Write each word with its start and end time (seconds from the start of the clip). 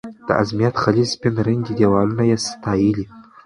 د 0.27 0.29
ازمېت 0.41 0.75
خلیج 0.83 1.07
سپین 1.15 1.35
رنګي 1.47 1.73
دیوالونه 1.79 2.23
یې 2.29 2.37
ستایلي. 2.47 3.05